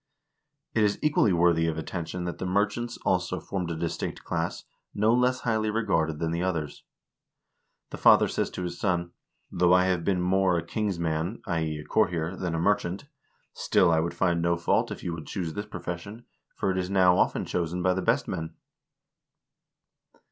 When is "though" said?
9.51-9.73